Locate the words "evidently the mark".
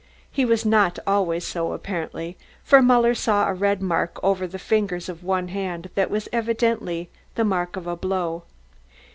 6.33-7.75